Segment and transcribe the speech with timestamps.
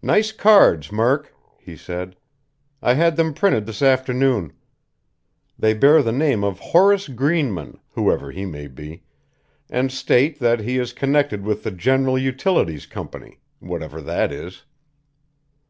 [0.00, 2.16] "Nice cards, Murk," he said.
[2.80, 4.54] "I had them printed this afternoon.
[5.58, 9.02] They bear the name of Horace Greenman, whoever he may be,
[9.68, 14.64] and state that he is connected with the General Utilities Company whatever that is."